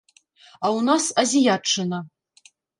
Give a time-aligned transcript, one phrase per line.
[0.63, 2.03] А ў нас азіятчына.